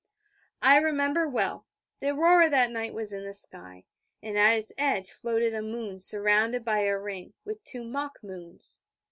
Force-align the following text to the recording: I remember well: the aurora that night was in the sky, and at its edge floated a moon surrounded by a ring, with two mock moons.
I 0.63 0.77
remember 0.77 1.29
well: 1.29 1.67
the 1.99 2.09
aurora 2.09 2.49
that 2.49 2.71
night 2.71 2.91
was 2.95 3.13
in 3.13 3.23
the 3.23 3.35
sky, 3.35 3.85
and 4.19 4.35
at 4.35 4.57
its 4.57 4.73
edge 4.75 5.11
floated 5.11 5.53
a 5.53 5.61
moon 5.61 5.99
surrounded 5.99 6.65
by 6.65 6.79
a 6.85 6.97
ring, 6.97 7.33
with 7.45 7.63
two 7.63 7.83
mock 7.83 8.17
moons. 8.23 8.81